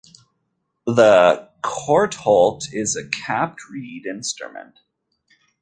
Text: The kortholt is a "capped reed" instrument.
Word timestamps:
The 0.87 1.49
kortholt 1.61 2.73
is 2.73 2.95
a 2.95 3.07
"capped 3.07 3.69
reed" 3.69 4.07
instrument. 4.07 4.79